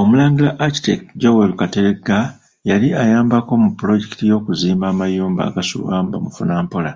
[0.00, 2.18] Omulangira Architect Joel kateregga
[2.68, 6.92] yali ayambako mu pulojekiti y’okuzimba amayumba agasulwamu bamufunampola.